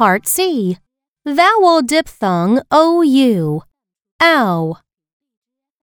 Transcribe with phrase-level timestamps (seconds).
[0.00, 0.78] Part C.
[1.26, 3.62] Vowel diphthong OU.
[4.22, 4.76] Ow.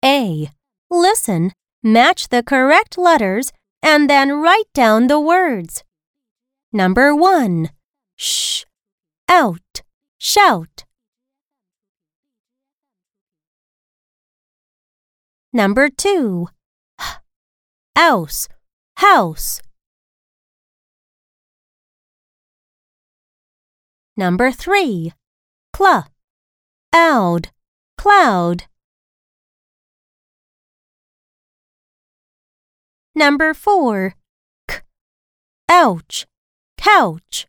[0.03, 0.49] A.
[0.89, 1.51] Listen,
[1.83, 3.51] match the correct letters,
[3.81, 5.83] and then write down the words.
[6.71, 7.69] Number 1.
[8.15, 8.63] Sh.
[9.29, 9.81] Out.
[10.17, 10.85] Shout.
[15.51, 16.47] Number 2.
[16.99, 17.07] H.
[17.97, 18.47] Ouse.
[18.95, 19.61] House.
[24.17, 25.13] Number 3.
[25.75, 26.07] Cl.
[26.93, 27.49] Oud.
[27.97, 28.63] Cloud.
[33.15, 34.15] Number 4.
[34.67, 34.81] K.
[35.69, 36.25] Ouch.
[36.77, 37.47] Couch.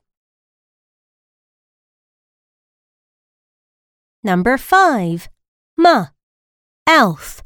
[4.23, 5.29] Number 5.
[5.79, 6.09] M.
[6.87, 7.43] elf,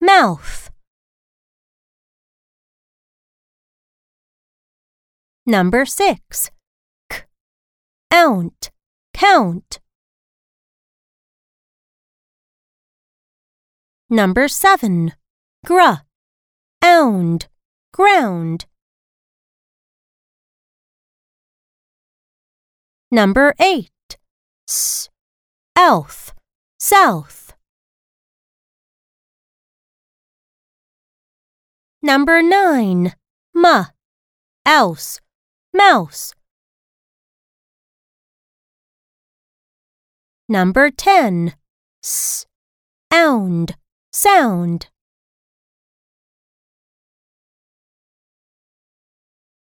[0.00, 0.70] Mouth.
[5.44, 6.50] Number 6.
[8.12, 8.18] K.
[8.18, 8.70] Ount.
[9.14, 9.80] Count.
[14.10, 15.12] Number 7.
[15.64, 16.02] Gr.
[16.84, 17.48] Ound.
[17.94, 18.66] Ground.
[23.10, 23.88] Number 8.
[24.68, 25.08] S.
[25.74, 26.34] Elf.
[26.78, 27.54] South.
[32.02, 33.14] Number 9.
[33.56, 33.86] M.
[34.66, 35.20] Ouse.
[35.72, 36.34] Mouse.
[40.52, 41.54] Number 10.
[42.04, 42.44] S.
[43.10, 43.74] Ound.
[44.12, 44.90] Sound.